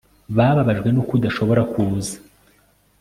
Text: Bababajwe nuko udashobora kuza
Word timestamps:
Bababajwe 0.35 0.87
nuko 0.91 1.11
udashobora 1.15 1.61
kuza 1.71 2.15